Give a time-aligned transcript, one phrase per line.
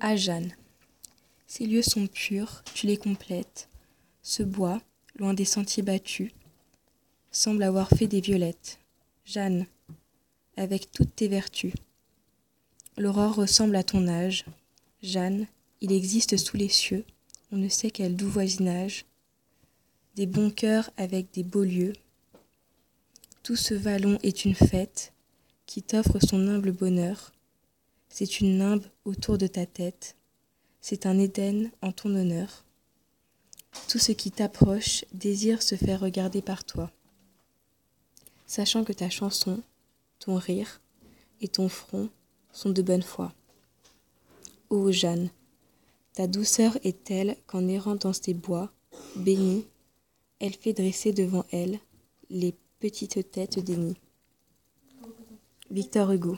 [0.00, 0.54] Ah Jeanne,
[1.48, 3.68] ces lieux sont purs, tu les complètes.
[4.22, 4.80] Ce bois,
[5.16, 6.30] loin des sentiers battus,
[7.32, 8.78] semble avoir fait des violettes.
[9.24, 9.66] Jeanne,
[10.56, 11.72] avec toutes tes vertus.
[12.96, 14.44] L'aurore ressemble à ton âge.
[15.02, 15.48] Jeanne,
[15.80, 17.04] il existe sous les cieux,
[17.50, 19.04] on ne sait quel doux voisinage,
[20.14, 21.94] des bons cœurs avec des beaux lieux.
[23.42, 25.12] Tout ce vallon est une fête
[25.66, 27.32] qui t'offre son humble bonheur.
[28.20, 30.16] C'est une nimbe autour de ta tête,
[30.80, 32.64] c'est un Éden en ton honneur.
[33.86, 36.90] Tout ce qui t'approche désire se faire regarder par toi,
[38.44, 39.62] sachant que ta chanson,
[40.18, 40.80] ton rire
[41.40, 42.08] et ton front
[42.52, 43.32] sont de bonne foi.
[44.68, 45.30] Ô Jeanne,
[46.12, 48.72] ta douceur est telle qu'en errant dans ces bois,
[49.14, 49.64] bénis,
[50.40, 51.78] elle fait dresser devant elle
[52.30, 54.00] les petites têtes des nids.
[55.70, 56.36] Victor Hugo